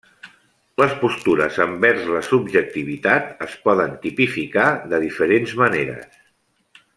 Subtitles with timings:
[0.83, 6.19] Les postures envers la subjectivitat es poden tipificar de diferents maneres.